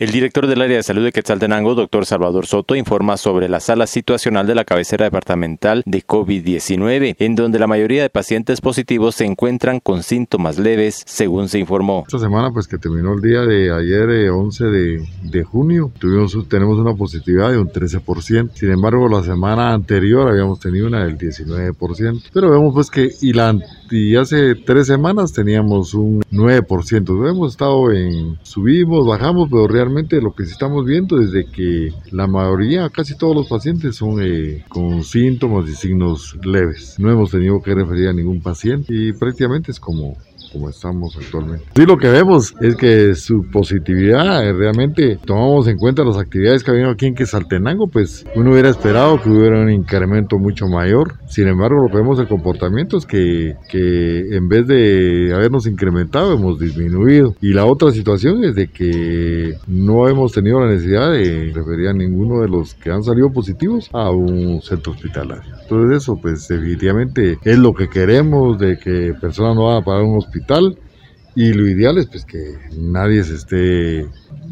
[0.00, 3.88] El director del área de salud de Quetzaltenango, doctor Salvador Soto, informa sobre la sala
[3.88, 9.24] situacional de la cabecera departamental de COVID-19, en donde la mayoría de pacientes positivos se
[9.24, 12.04] encuentran con síntomas leves, según se informó.
[12.06, 16.78] Esta semana, pues que terminó el día de ayer, 11 eh, de, junio, tuvimos, tenemos
[16.78, 18.50] una positividad de un 13%.
[18.54, 22.22] Sin embargo, la semana anterior habíamos tenido una del 19%.
[22.32, 23.32] Pero vemos pues que, y,
[23.90, 27.30] y hace tres semanas teníamos un 9%.
[27.30, 32.26] Hemos estado en, subimos, bajamos, pero realmente realmente lo que estamos viendo es que la
[32.26, 36.96] mayoría, casi todos los pacientes son eh, con síntomas y signos leves.
[36.98, 40.18] No hemos tenido que referir a ningún paciente y prácticamente es como
[40.52, 41.66] como estamos actualmente.
[41.74, 46.64] Sí, lo que vemos es que su positividad, eh, realmente tomamos en cuenta las actividades
[46.64, 51.14] que habido aquí en Quesaltenango, pues uno hubiera esperado que hubiera un incremento mucho mayor.
[51.26, 56.34] Sin embargo, lo que vemos el comportamiento es que, que en vez de habernos incrementado,
[56.34, 57.34] hemos disminuido.
[57.40, 61.92] Y la otra situación es de que no hemos tenido la necesidad de referir a
[61.92, 65.54] ninguno de los que han salido positivos a un centro hospitalario.
[65.62, 70.02] Entonces eso, pues definitivamente es lo que queremos, de que personas no van a pagar
[70.02, 70.37] un hospital
[71.34, 74.08] y lo ideal es pues que nadie se esté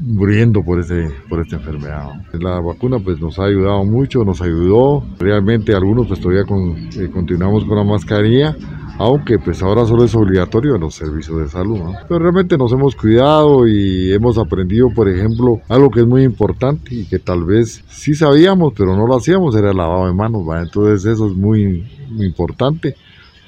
[0.00, 2.12] muriendo por, ese, por esta enfermedad.
[2.34, 5.02] La vacuna pues nos ha ayudado mucho, nos ayudó.
[5.18, 8.56] Realmente algunos pues todavía eh, continuamos con la mascarilla,
[8.98, 11.80] aunque pues ahora solo es obligatorio en los servicios de salud.
[12.08, 16.94] Pero realmente nos hemos cuidado y hemos aprendido, por ejemplo, algo que es muy importante
[16.94, 20.42] y que tal vez sí sabíamos, pero no lo hacíamos, era el lavado de manos.
[20.62, 22.94] Entonces eso es muy, muy importante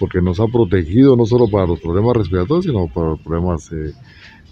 [0.01, 3.93] porque nos ha protegido no solo para los problemas respiratorios, sino para los problemas eh,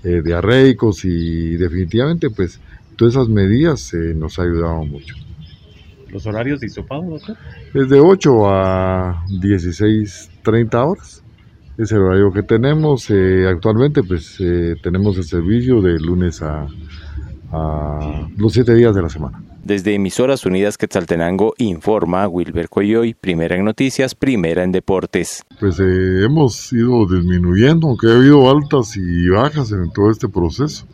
[0.04, 2.60] eh, diarreicos y definitivamente pues
[2.96, 5.14] todas esas medidas eh, nos ayudaban mucho.
[6.10, 7.36] ¿Los horarios de hisopado, doctor?
[7.74, 11.24] Es de 8 a 16, 30 horas.
[11.78, 13.08] Es el horario que tenemos.
[13.46, 14.38] actualmente pues
[14.82, 16.66] tenemos el servicio de lunes a,
[17.52, 19.42] a los 7 días de la semana.
[19.64, 25.44] Desde Emisoras Unidas Quetzaltenango informa Wilber Coyoy, primera en noticias, primera en deportes.
[25.60, 30.86] Pues eh, hemos ido disminuyendo, aunque ha habido altas y bajas en todo este proceso.